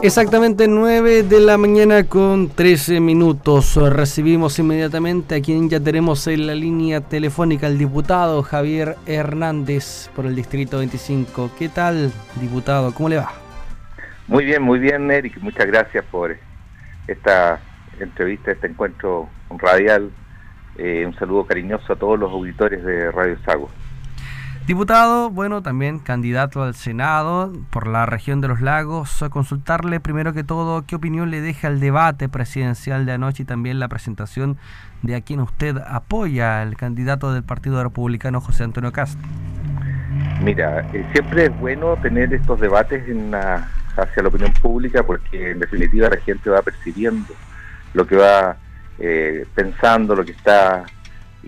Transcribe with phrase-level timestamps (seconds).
[0.00, 3.74] Exactamente 9 de la mañana con 13 minutos.
[3.74, 10.26] Recibimos inmediatamente a quien ya tenemos en la línea telefónica, el diputado Javier Hernández por
[10.26, 11.50] el Distrito 25.
[11.58, 12.94] ¿Qué tal, diputado?
[12.94, 13.32] ¿Cómo le va?
[14.28, 15.36] Muy bien, muy bien, Eric.
[15.40, 16.36] Muchas gracias por
[17.08, 17.60] esta
[17.98, 20.12] entrevista, este encuentro radial.
[20.76, 23.68] Eh, un saludo cariñoso a todos los auditores de Radio Sago.
[24.68, 30.34] Diputado, bueno, también candidato al Senado por la región de los lagos, a consultarle primero
[30.34, 34.58] que todo qué opinión le deja el debate presidencial de anoche y también la presentación
[35.00, 39.26] de a quien usted apoya, el candidato del Partido Republicano José Antonio Castro.
[40.42, 45.60] Mira, eh, siempre es bueno tener estos debates en hacia la opinión pública porque en
[45.60, 47.32] definitiva la gente va percibiendo
[47.94, 48.58] lo que va
[48.98, 50.84] eh, pensando, lo que está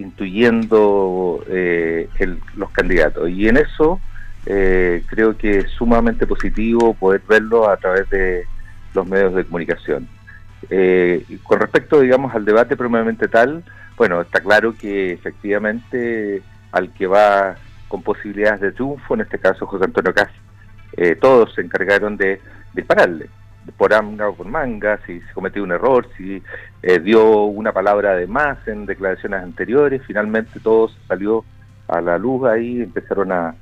[0.00, 2.08] intuyendo eh,
[2.56, 3.28] los candidatos.
[3.28, 4.00] Y en eso
[4.46, 8.44] eh, creo que es sumamente positivo poder verlo a través de
[8.94, 10.08] los medios de comunicación.
[10.68, 13.64] Eh, con respecto, digamos, al debate propiamente tal,
[13.96, 17.56] bueno, está claro que efectivamente al que va
[17.88, 20.30] con posibilidades de triunfo, en este caso José Antonio Cas,
[21.20, 22.40] todos se encargaron de
[22.74, 23.30] dispararle
[23.76, 26.42] por manga o por manga, si se cometió un error, si
[26.82, 31.44] eh, dio una palabra de más en declaraciones anteriores, finalmente todo salió
[31.88, 33.54] a la luz ahí, empezaron a,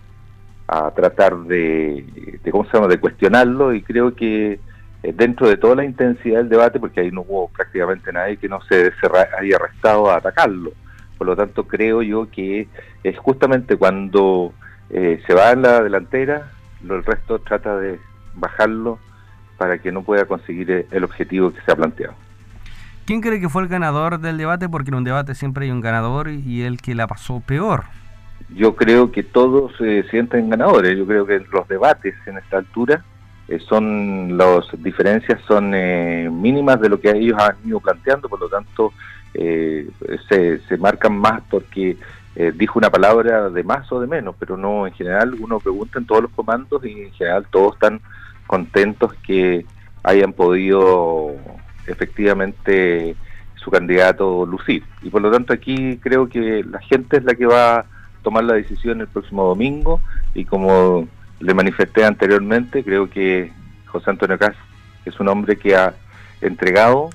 [0.68, 4.60] a tratar de, ¿cómo se llama?, de cuestionarlo y creo que
[5.02, 8.48] eh, dentro de toda la intensidad del debate, porque ahí no hubo prácticamente nadie que
[8.48, 8.92] no se,
[9.40, 10.72] haya arrestado a atacarlo,
[11.16, 12.68] por lo tanto creo yo que
[13.02, 14.52] es justamente cuando
[14.90, 17.98] eh, se va en la delantera, el resto trata de
[18.34, 18.98] bajarlo
[19.58, 22.14] para que no pueda conseguir eh, el objetivo que se ha planteado.
[23.04, 24.68] ¿Quién cree que fue el ganador del debate?
[24.68, 27.84] Porque en un debate siempre hay un ganador y el que la pasó peor.
[28.54, 30.96] Yo creo que todos se sienten ganadores.
[30.96, 33.04] Yo creo que los debates en esta altura
[33.48, 38.40] eh, son las diferencias son eh, mínimas de lo que ellos han ido planteando, por
[38.40, 38.92] lo tanto
[39.32, 41.96] se, se marcan más porque
[42.54, 46.06] dijo una palabra de más o de menos, pero no en general uno pregunta en
[46.06, 48.00] todos los comandos y en general todos están
[48.48, 49.64] contentos que
[50.02, 51.36] hayan podido
[51.86, 53.14] efectivamente
[53.54, 54.82] su candidato lucir.
[55.02, 57.84] Y por lo tanto aquí creo que la gente es la que va a
[58.22, 60.00] tomar la decisión el próximo domingo
[60.34, 61.06] y como
[61.40, 63.52] le manifesté anteriormente, creo que
[63.86, 64.56] José Antonio Cas
[65.04, 65.94] es un hombre que ha
[66.40, 67.10] entregado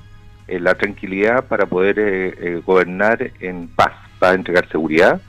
[0.46, 5.20] eh, la tranquilidad para poder eh, eh, gobernar en paz, para entregar seguridad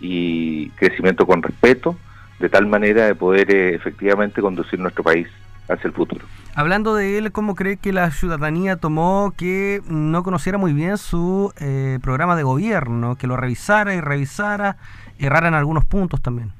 [0.00, 1.96] y crecimiento con respeto,
[2.38, 5.28] de tal manera de poder efectivamente conducir nuestro país
[5.68, 6.24] hacia el futuro.
[6.54, 11.52] Hablando de él, ¿cómo cree que la ciudadanía tomó que no conociera muy bien su
[11.60, 14.76] eh, programa de gobierno, que lo revisara y revisara,
[15.18, 16.52] errara en algunos puntos también?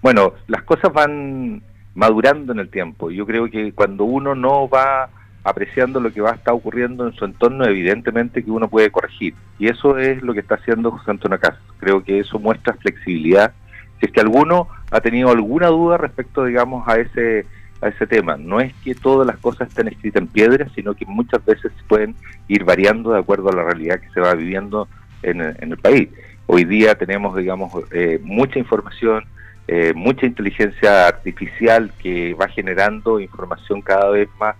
[0.00, 1.62] Bueno, las cosas van
[1.94, 3.10] madurando en el tiempo.
[3.10, 5.10] Yo creo que cuando uno no va
[5.44, 9.34] apreciando lo que va a estar ocurriendo en su entorno, evidentemente que uno puede corregir.
[9.58, 11.54] Y eso es lo que está haciendo José Antonio Cas.
[11.78, 13.52] Creo que eso muestra flexibilidad.
[13.98, 17.46] Si es que alguno ha tenido alguna duda respecto, digamos, a ese
[17.80, 18.36] a ese tema.
[18.36, 22.14] No es que todas las cosas estén escritas en piedra, sino que muchas veces pueden
[22.48, 24.88] ir variando de acuerdo a la realidad que se va viviendo
[25.22, 26.08] en, el país.
[26.46, 29.24] Hoy día tenemos, digamos, eh, mucha información,
[29.66, 34.56] eh, mucha inteligencia artificial que va generando información cada vez más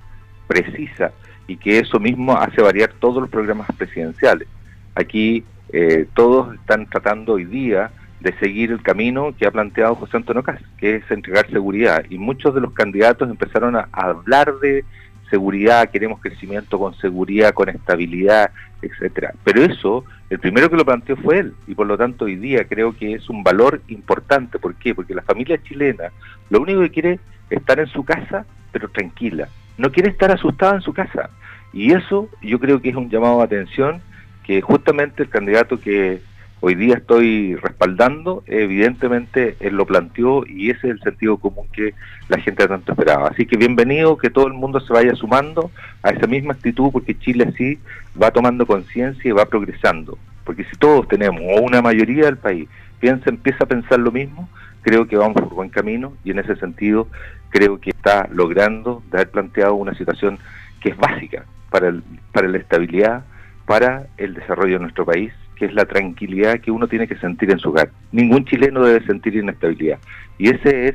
[0.46, 1.12] precisa
[1.46, 4.48] y que eso mismo hace variar todos los programas presidenciales.
[4.94, 7.90] Aquí eh, todos están tratando hoy día
[8.20, 12.04] de seguir el camino que ha planteado José Antonio Cas, que es entregar seguridad.
[12.10, 14.84] Y muchos de los candidatos empezaron a, hablar de
[15.30, 18.50] seguridad, queremos crecimiento con seguridad, con estabilidad,
[18.82, 19.34] etcétera.
[19.44, 22.64] Pero eso, el primero que lo planteó fue él, y por lo tanto hoy día
[22.64, 24.58] creo que es un valor importante.
[24.58, 24.94] ¿Por qué?
[24.94, 26.10] Porque la familia chilena
[26.50, 27.12] lo único que quiere
[27.50, 29.48] es estar en su casa, pero tranquila.
[29.76, 31.30] No quiere estar asustada en su casa.
[31.72, 34.00] Y eso yo creo que es un llamado de atención
[34.44, 36.22] que justamente el candidato que
[36.60, 41.94] hoy día estoy respaldando, evidentemente él lo planteó y ese es el sentido común que
[42.28, 43.28] la gente tanto esperaba.
[43.28, 45.70] Así que bienvenido que todo el mundo se vaya sumando
[46.02, 47.78] a esa misma actitud porque Chile así
[48.20, 50.18] va tomando conciencia y va progresando.
[50.44, 52.68] Porque si todos tenemos, o una mayoría del país,
[53.00, 54.48] piensa, empieza a pensar lo mismo,
[54.82, 57.08] creo que vamos por buen camino y en ese sentido
[57.50, 60.38] creo que está logrando de haber planteado una situación
[60.80, 62.02] que es básica para, el,
[62.32, 63.24] para la estabilidad,
[63.66, 67.50] para el desarrollo de nuestro país que es la tranquilidad que uno tiene que sentir
[67.50, 67.90] en su hogar.
[68.12, 69.98] Ningún chileno debe sentir inestabilidad.
[70.38, 70.94] Y ese es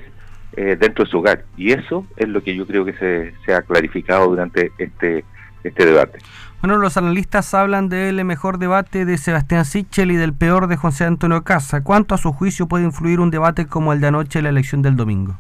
[0.55, 1.43] eh, dentro de su hogar.
[1.57, 2.93] Y eso es lo que yo creo que
[3.45, 5.25] se, ha clarificado durante este,
[5.63, 6.19] este debate.
[6.61, 11.05] Bueno, los analistas hablan del mejor debate de Sebastián Sichel y del peor de José
[11.05, 11.83] Antonio Casa.
[11.83, 14.81] ¿Cuánto a su juicio puede influir un debate como el de anoche en la elección
[14.81, 15.37] del domingo?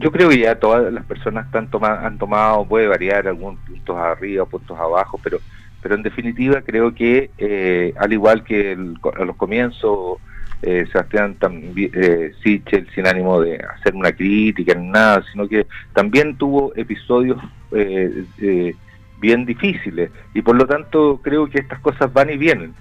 [0.00, 4.46] yo creo que ya todas las personas están han tomado, puede variar algunos puntos arriba,
[4.46, 5.38] puntos abajo, pero
[5.82, 10.18] pero en definitiva creo que eh, al igual que a los comienzos
[10.62, 15.66] eh, Sebastián también eh, Sichel sin ánimo de hacer una crítica ni nada, sino que
[15.94, 17.38] también tuvo episodios
[17.72, 18.74] eh,
[19.18, 22.74] bien difíciles y por lo tanto creo que estas cosas van y vienen.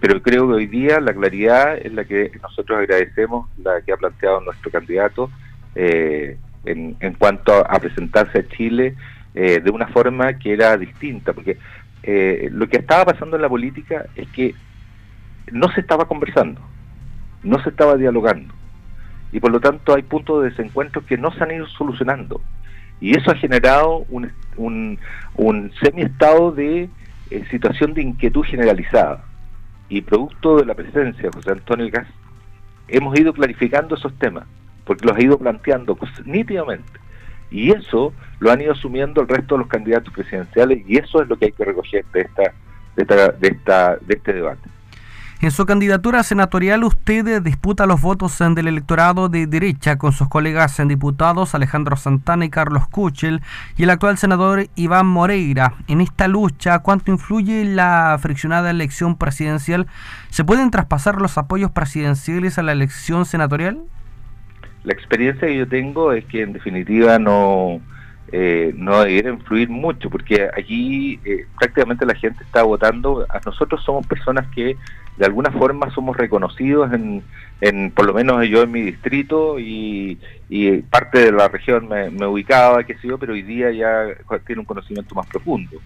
[0.00, 3.96] pero creo que hoy día la claridad es la que nosotros agradecemos, la que ha
[3.96, 5.30] planteado nuestro candidato
[5.74, 8.94] en, en, cuanto a, presentarse a Chile
[9.34, 11.56] de una forma que era distinta, porque
[12.04, 14.54] lo que estaba pasando en la política es que
[15.52, 16.60] no se estaba conversando
[17.42, 18.54] no se estaba dialogando.
[19.32, 22.40] Y por lo tanto hay puntos de desencuentro que no se han ido solucionando.
[23.00, 26.88] Y eso ha generado un, un, semi-estado de
[27.30, 29.24] eh, situación de inquietud generalizada.
[29.88, 32.06] Y producto de la presencia de José Antonio Gas,
[32.88, 34.44] hemos ido clarificando esos temas,
[34.84, 37.00] porque los ha ido planteando nítidamente.
[37.52, 41.28] Y eso lo han ido asumiendo el resto de los candidatos presidenciales y eso es
[41.28, 42.42] lo que hay que recoger de esta,
[42.96, 44.68] de esta, de esta, de este debate.
[45.42, 50.78] En su candidatura senatorial usted disputa los votos del electorado de derecha con sus colegas
[50.78, 53.42] en diputados Alejandro Santana y Carlos Kuchel
[53.76, 55.74] y el actual senador Iván Moreira.
[55.88, 59.88] En esta lucha, ¿cuánto influye la friccionada elección presidencial?
[60.30, 63.80] ¿Se pueden traspasar los apoyos presidenciales a la elección senatorial?
[64.84, 67.80] La experiencia que yo tengo es que en definitiva no,
[68.32, 73.82] eh, no debiera influir mucho, porque aquí eh, prácticamente la gente está votando, a nosotros
[73.84, 74.76] somos personas que
[75.16, 77.22] de alguna forma somos reconocidos en,
[77.60, 80.18] en por lo menos yo en mi distrito y,
[80.90, 84.06] parte de la región me, ubicaba, qué sé yo, pero hoy día ya
[84.46, 85.78] tiene un conocimiento más profundo.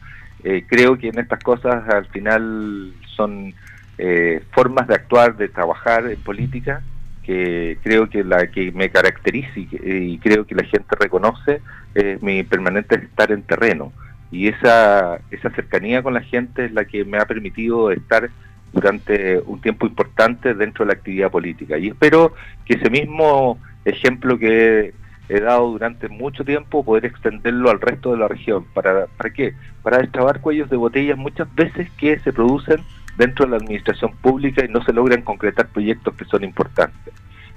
[0.42, 3.54] Eh, creo que en estas cosas al final son
[3.98, 6.82] eh, formas de actuar, de trabajar en política,
[7.26, 11.60] que creo que la que me caracteriza y, creo que la gente reconoce
[11.94, 13.92] es mi permanente estar en terreno.
[14.30, 18.30] Y esa, esa cercanía con la gente es la que me ha permitido estar
[18.72, 21.78] durante un tiempo importante dentro de la actividad política.
[21.78, 22.32] Y espero
[22.64, 24.94] que ese mismo ejemplo que
[25.28, 28.64] he dado durante mucho tiempo, poder extenderlo al resto de la región.
[28.72, 29.54] ¿Para, ¿Para qué?
[29.82, 32.80] Para destrabar cuellos de botellas muchas veces que se producen
[33.16, 37.14] dentro de la administración pública y no se logran concretar proyectos que son importantes.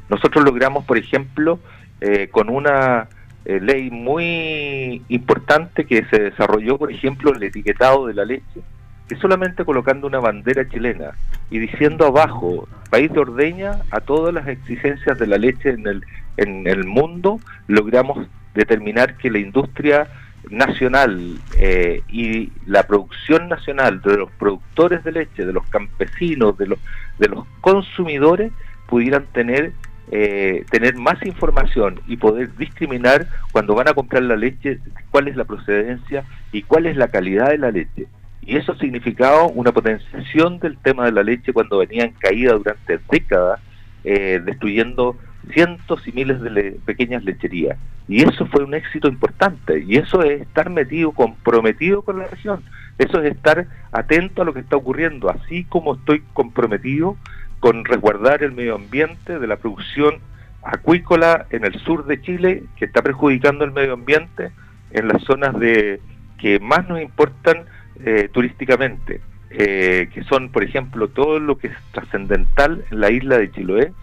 [0.09, 1.59] Nosotros logramos, por ejemplo,
[2.01, 3.07] eh, con una
[3.45, 8.61] eh, ley muy importante que se desarrolló, por ejemplo, el etiquetado de la leche,
[9.07, 11.11] que solamente colocando una bandera chilena
[11.50, 16.03] y diciendo abajo, país de ordeña, a todas las exigencias de la leche en el,
[16.38, 20.07] en el mundo, logramos determinar que la industria
[20.49, 26.67] nacional eh, y la producción nacional de los productores de leche, de los campesinos, de
[26.67, 26.79] los,
[27.19, 28.51] de los consumidores,
[28.87, 29.73] pudieran tener
[30.11, 34.79] eh, tener más información y poder discriminar cuando van a comprar la leche
[35.11, 38.07] cuál es la procedencia y cuál es la calidad de la leche.
[38.41, 42.53] Y eso ha significado una potenciación del tema de la leche cuando venía en caída
[42.53, 43.59] durante décadas,
[44.03, 45.15] eh, destruyendo
[45.53, 47.77] cientos y miles de pequeñas lecherías.
[48.07, 49.83] Y eso fue un éxito importante.
[49.85, 52.63] Y eso es estar metido, comprometido con la región.
[52.97, 57.17] Eso es estar atento a lo que está ocurriendo, así como estoy comprometido
[57.59, 60.19] con resguardar el medio ambiente de la producción
[60.63, 64.51] acuícola en el sur de Chile, que está perjudicando el medio ambiente
[64.91, 66.01] en las zonas de
[66.37, 67.65] que más nos importan
[68.03, 73.37] eh, turísticamente, eh, que son, por ejemplo, todo lo que es trascendental en la isla
[73.37, 73.94] de Chiloé,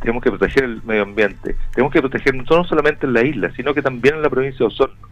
[0.00, 1.56] tenemos que proteger el medio ambiente.
[1.74, 4.64] Tenemos que proteger no solamente en la isla, sino que también en la provincia de
[4.66, 5.08] Osorno,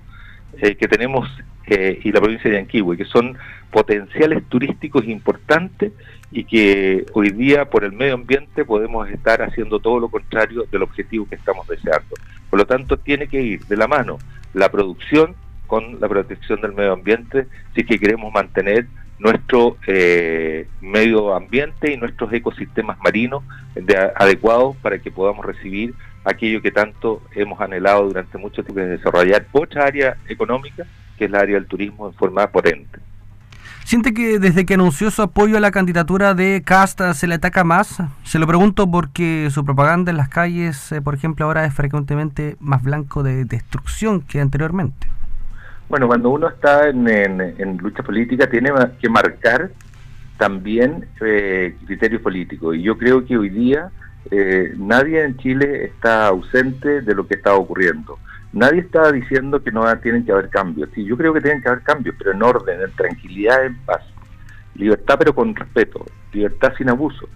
[0.59, 1.28] eh, que tenemos,
[1.69, 3.37] y la provincia de Yanquihue, que son
[3.73, 5.93] potenciales turísticos importantes
[6.31, 10.83] y que hoy día por el medio ambiente podemos estar haciendo todo lo contrario del
[10.83, 12.14] objetivo que estamos deseando.
[12.50, 14.19] Por lo tanto, tiene que ir de la mano
[14.55, 15.35] la producción
[15.66, 18.87] con la protección del medio ambiente si que queremos mantener
[19.19, 23.43] nuestro eh, medio ambiente y nuestros ecosistemas marinos
[24.15, 25.95] adecuados para que podamos recibir
[26.25, 30.85] aquello que tanto hemos anhelado durante mucho tiempo de desarrollar otra área económica
[31.17, 32.99] que es la área del turismo en forma potente.
[33.85, 37.63] ¿Siente que desde que anunció su apoyo a la candidatura de Casta se le ataca
[37.63, 38.03] más?
[38.25, 42.57] Se lo pregunto porque su propaganda en las calles, eh, por ejemplo, ahora es frecuentemente
[42.59, 45.07] más blanco de destrucción que anteriormente.
[45.88, 49.71] Bueno, cuando uno está en, lucha política tiene que marcar
[50.37, 52.76] también eh, criterios políticos.
[52.76, 53.90] Y yo creo que hoy día
[54.31, 58.19] eh, nadie en Chile está ausente de lo que está ocurriendo.
[58.52, 60.88] Nadie está diciendo que no tienen que haber cambios.
[60.95, 64.02] Sí, yo creo que tienen que haber cambios, pero en orden, en tranquilidad, en paz.
[64.75, 67.28] Libertad pero con respeto, libertad sin abuso.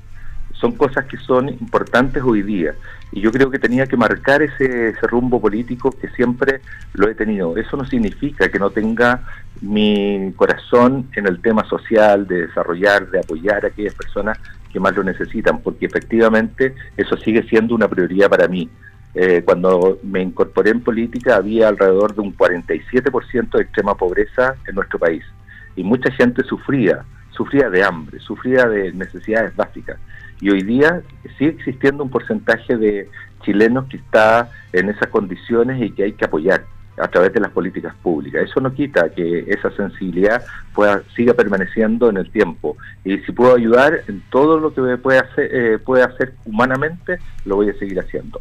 [0.61, 2.75] Son cosas que son importantes hoy día.
[3.12, 6.61] Y yo creo que tenía que marcar ese, rumbo político que siempre
[6.95, 7.57] lo he tenido.
[7.57, 9.23] Eso no significa que no tenga
[9.62, 14.38] mi corazón en el tema social, de desarrollar, de apoyar a aquellas personas
[14.73, 18.69] que más lo necesitan, porque efectivamente eso sigue siendo una prioridad para mí.
[19.14, 24.76] Eh, cuando me incorporé en política había alrededor de un 47% de extrema pobreza en
[24.76, 25.25] nuestro país
[25.75, 29.99] y mucha gente sufría, sufría de hambre, sufría de necesidades básicas.
[30.40, 31.02] Y hoy día
[31.38, 33.09] sigue existiendo un porcentaje de
[33.44, 36.64] chilenos que está en esas condiciones y que hay que apoyar
[36.99, 38.42] a través de las políticas públicas.
[38.42, 40.42] Eso no quita que esa sensibilidad
[40.75, 42.76] pueda siga permaneciendo en el tiempo.
[43.04, 47.56] Y si puedo ayudar en todo lo que pueda hacer, eh, puede hacer humanamente, lo
[47.56, 48.40] voy a seguir haciendo.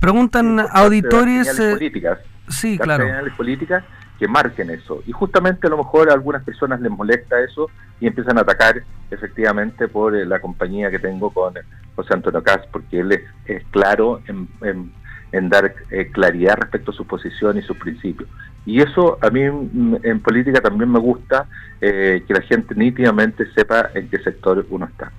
[0.00, 1.58] Preguntan auditores...
[1.58, 3.04] Eh, políticas, sí, claro.
[3.36, 3.84] políticas
[4.22, 5.02] que marquen eso.
[5.04, 8.80] Y justamente a lo mejor a algunas personas les molesta eso y empiezan a atacar
[9.10, 11.54] efectivamente por eh, la compañía que tengo con
[11.96, 17.58] José Antonio Cas, porque él es, claro en, dar eh, claridad respecto a su posición
[17.58, 18.28] y sus principios.
[18.64, 21.48] Y eso a mí mm, en política también me gusta,
[21.80, 25.10] eh, que la gente nítidamente sepa en qué sector uno está.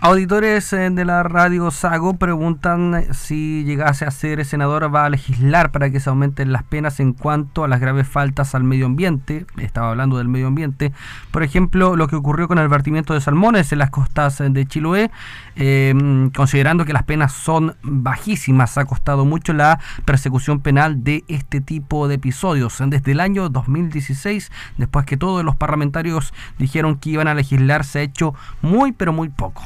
[0.00, 5.10] Auditores eh, de la radio Sago preguntan eh, si llegase a ser senador va a
[5.10, 8.86] legislar para que se aumenten las penas en cuanto a las graves faltas al medio
[8.86, 9.44] ambiente.
[9.56, 10.92] Estaba hablando del medio ambiente.
[11.32, 15.10] Por ejemplo, lo que ocurrió con el vertimiento de salmones en las costas de Chiloé,
[15.56, 21.60] em, considerando que las penas son bajísimas, ha costado mucho la persecución penal de este
[21.60, 22.80] tipo de episodios.
[22.86, 27.98] Desde el año 2016, después que todos los parlamentarios dijeron que iban a legislar, se
[27.98, 29.64] ha hecho muy pero muy poco.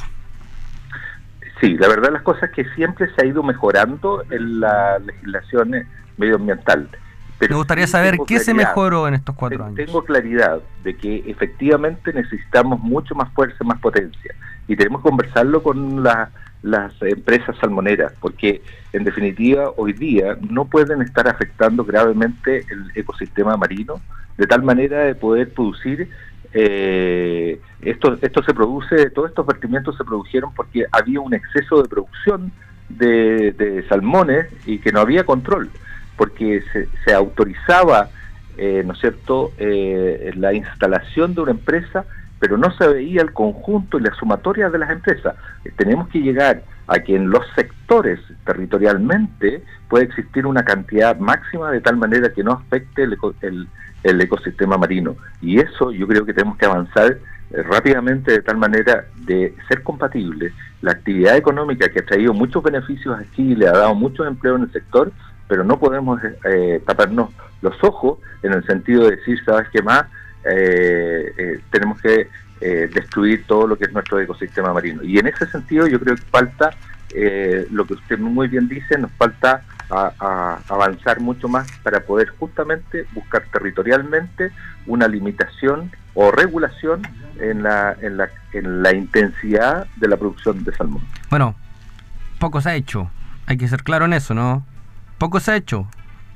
[1.63, 6.89] Sí, la verdad las cosas que siempre se ha ido mejorando en la legislación medioambiental.
[7.41, 9.77] Me gustaría saber qué se mejoró en estos cuatro años.
[9.77, 14.35] Tengo claridad de que efectivamente necesitamos mucho más fuerza, más potencia.
[14.67, 18.61] Y tenemos que conversarlo con las empresas salmoneras, porque
[18.93, 24.01] en definitiva hoy día no pueden estar afectando gravemente el ecosistema marino
[24.37, 26.11] de tal manera de poder producir
[26.55, 31.89] eh, esto, esto se produce, todos estos vertimientos se produjeron porque había un exceso de
[31.89, 32.53] producción
[32.89, 35.71] de, salmones y que no había control,
[36.17, 36.63] porque
[37.05, 38.11] se, autorizaba,
[38.59, 42.05] eh, ¿no es cierto?, eh, la instalación de una empresa,
[42.39, 45.35] pero no se veía el conjunto y la sumatoria de las empresas.
[45.77, 51.81] tenemos que llegar a que en los sectores territorialmente puede existir una cantidad máxima de
[51.81, 53.69] tal manera que no afecte el, el,
[54.03, 55.17] el ecosistema marino.
[55.41, 57.19] Y eso yo creo que tenemos que avanzar
[57.51, 62.63] eh, rápidamente de tal manera de ser compatible la actividad económica que ha traído muchos
[62.63, 65.13] beneficios a Chile, ha dado mucho empleo en el sector,
[65.49, 70.07] pero no podemos eh, taparnos los ojos en el sentido de decir, ¿sabes qué más?
[70.45, 72.29] Eh, tenemos que
[72.63, 75.03] destruir todo lo que es nuestro ecosistema marino.
[75.03, 76.71] Y en ese sentido yo creo que falta,
[77.71, 83.07] lo que usted muy bien dice, nos falta a, avanzar mucho más para poder justamente
[83.13, 84.51] buscar territorialmente
[84.87, 87.03] una limitación o regulación
[87.39, 91.03] en la, en la, en la intensidad de la producción de salmón.
[91.31, 91.55] Bueno,
[92.39, 93.11] poco se ha hecho,
[93.47, 94.65] hay que ser claro en eso, ¿no?
[95.19, 95.89] Poco se ha hecho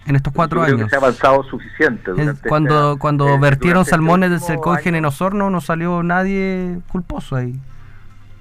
[0.06, 0.88] en estos cuatro años.
[0.88, 2.12] se ha avanzado suficiente.
[2.48, 7.36] cuando este cuando eh, vertieron este salmones del Cercogen en Osorno no salió nadie culposo
[7.36, 7.58] ahí.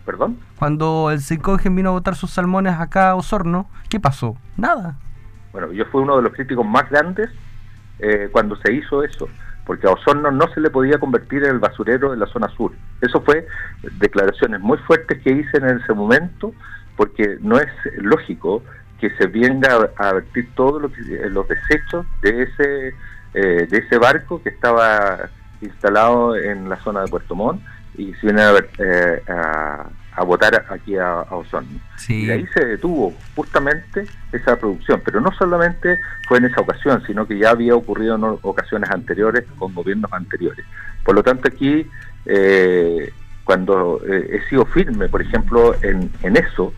[0.06, 0.38] ¿Perdón?
[0.58, 4.38] Cuando el Cercogen vino a botar sus salmones acá a Osorno, ¿qué pasó?
[4.56, 4.98] Nada.
[5.52, 7.30] Bueno, yo fui uno de los críticos más grandes
[8.00, 9.28] eh, cuando se hizo eso,
[9.66, 12.74] porque a Osorno no se le podía convertir en el basurero de la zona sur.
[13.02, 13.48] Eso fue
[14.00, 16.54] declaraciones muy fuertes que hice en ese momento,
[16.96, 17.68] porque no es
[17.98, 18.64] lógico
[19.00, 22.96] que se venga a, vertir todos lo eh, los desechos de ese
[23.34, 25.30] eh, de ese barco que estaba
[25.62, 27.62] instalado en la zona de Puerto Montt
[27.98, 28.54] y se viene a,
[29.28, 31.80] a a votar aquí a, Osorno.
[32.08, 37.28] Y ahí se detuvo justamente esa producción, pero no solamente fue en esa ocasión, sino
[37.28, 40.66] que ya había ocurrido en ocasiones anteriores con gobiernos anteriores.
[41.04, 41.86] Por lo tanto, aquí,
[42.26, 43.12] eh,
[43.44, 46.74] cuando eh, he sido firme, por ejemplo, en, eso,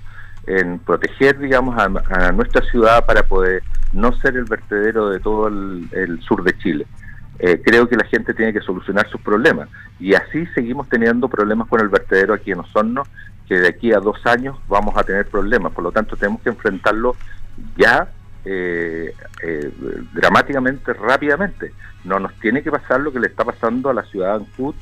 [0.48, 3.62] en proteger, digamos, a, nuestra ciudad para poder
[3.94, 6.88] no ser el vertedero de todo el, sur de Chile.
[7.40, 11.68] Eh, creo que la gente tiene que solucionar sus problemas y así seguimos teniendo problemas
[11.68, 13.04] con el vertedero aquí en Osorno
[13.48, 15.72] que de aquí a dos años vamos a tener problemas.
[15.74, 17.16] Por lo tanto, tenemos que enfrentarlo
[17.78, 18.10] ya
[18.46, 19.14] eh,
[19.44, 19.72] eh,
[20.14, 21.74] dramáticamente, rápidamente.
[22.04, 24.76] No nos tiene que pasar lo que le está pasando a la ciudad de Ancud,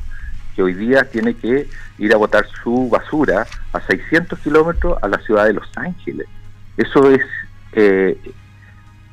[0.56, 5.20] que hoy día tiene que ir a botar su basura a 600 kilómetros a la
[5.20, 6.28] ciudad de Los Ángeles.
[6.78, 7.22] Eso es
[7.74, 8.18] eh,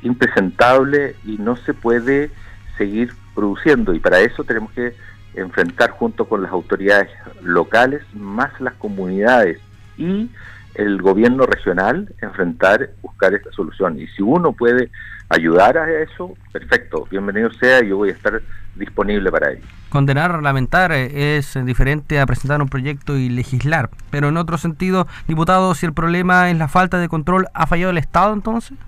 [0.03, 2.31] impresentable y no se puede
[2.79, 4.95] seguir produciendo y para eso tenemos que
[5.35, 7.09] enfrentar junto con las autoridades
[7.43, 9.59] locales, más las comunidades
[9.97, 10.31] y
[10.75, 13.99] el gobierno regional enfrentar, buscar esta solución.
[13.99, 14.91] Y si uno puede
[15.29, 18.43] ayudar a eso, perfecto, bienvenido sea, yo voy a estar
[18.75, 19.63] disponible para ello.
[19.89, 25.07] Condenar, lamentar eh, es diferente a presentar un proyecto y legislar, pero en otro sentido,
[25.29, 28.79] diputado, si el problema es la falta de control, ¿ha fallado el Estado entonces?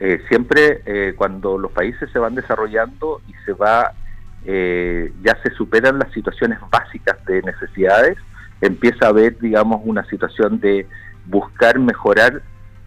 [0.00, 3.92] Eh, siempre eh, cuando los países se van desarrollando y se va,
[4.44, 8.18] ya se superan las situaciones básicas de necesidades,
[8.60, 10.88] empieza a haber, digamos, una situación de
[11.26, 12.42] buscar mejorar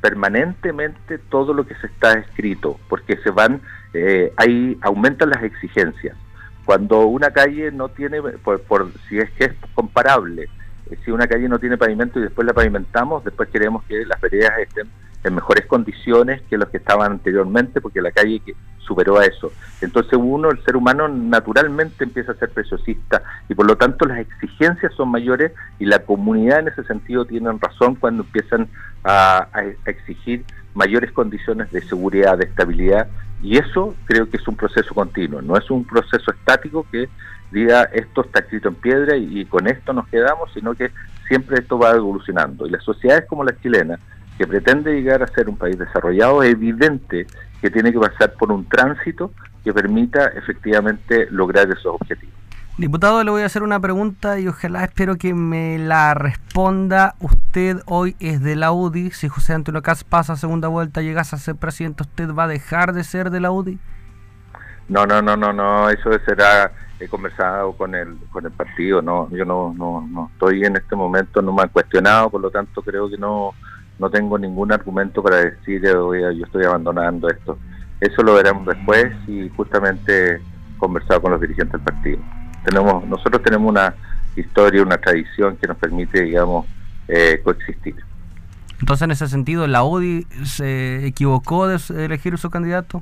[0.05, 3.59] permanentemente todo lo que se está escrito, porque se van,
[3.91, 6.15] eh, ahí aumentan las exigencias.
[6.63, 10.43] Cuando una calle no tiene, por, si es que es comparable,
[10.91, 14.21] eh, si una calle no tiene pavimento y después la pavimentamos, después queremos que las
[14.21, 14.87] veredas estén
[15.25, 18.41] en mejores condiciones que los que estaban anteriormente, porque la calle
[18.85, 19.51] superó a eso.
[19.81, 24.19] Entonces uno, el ser humano, naturalmente empieza a ser preciosista y por lo tanto las
[24.19, 28.67] exigencias son mayores y la comunidad en ese sentido tienen razón cuando empiezan
[29.03, 29.47] a,
[29.85, 33.07] exigir mayores condiciones de seguridad, de estabilidad
[33.41, 37.09] y eso creo que es un proceso continuo, no es un proceso estático que
[37.51, 40.91] diga esto está escrito en piedra y, y con esto nos quedamos, sino que
[41.27, 43.99] siempre esto va evolucionando y las sociedades como la chilena
[44.37, 47.25] que pretende llegar a ser un país desarrollado, es evidente
[47.61, 49.31] que tiene que pasar por un tránsito
[49.63, 52.35] que permita efectivamente lograr esos objetivos.
[52.77, 57.15] Diputado, le voy a hacer una pregunta y ojalá espero que me la responda.
[57.19, 59.11] Usted hoy es de la UDI.
[59.11, 62.91] Si José Antonio Cas pasa segunda vuelta, llegas a ser presidente, ¿usted va a dejar
[62.91, 63.79] de ser de la UDI?
[64.89, 65.89] No, no, no, no, no.
[65.89, 69.01] Eso será he conversado con el con el partido.
[69.01, 72.51] No, yo no, no, no estoy en este momento, no me han cuestionado, por lo
[72.51, 73.53] tanto creo que no
[73.99, 76.13] no tengo ningún argumento para decir yo
[76.45, 77.57] estoy abandonando esto.
[78.01, 80.41] Eso lo veremos después y justamente
[80.77, 82.19] conversado con los dirigentes del partido.
[82.65, 83.95] Tenemos, nosotros tenemos una
[84.35, 86.65] historia, una tradición que nos permite, digamos,
[87.07, 87.95] eh, coexistir.
[88.79, 93.01] Entonces, en ese sentido, ¿la UDI se equivocó de elegir su candidato?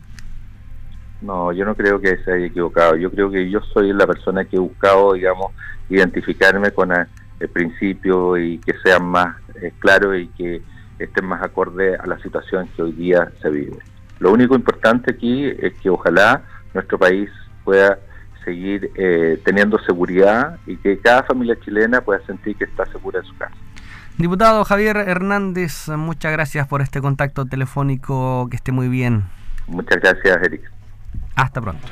[1.22, 2.96] No, yo no creo que se haya equivocado.
[2.96, 5.52] Yo creo que yo soy la persona que he buscado, digamos,
[5.90, 10.62] identificarme con el principio y que sea más eh, claro y que
[11.00, 13.78] estén más acorde a la situación que hoy día se vive.
[14.20, 17.30] Lo único importante aquí es que ojalá nuestro país
[17.64, 18.00] pueda
[18.44, 23.26] seguir eh, teniendo seguridad y que cada familia chilena pueda sentir que está segura en
[23.26, 23.56] su casa.
[24.18, 29.24] Diputado Javier Hernández, muchas gracias por este contacto telefónico, que esté muy bien.
[29.68, 30.72] Muchas gracias, Eric.
[31.36, 31.88] Hasta pronto.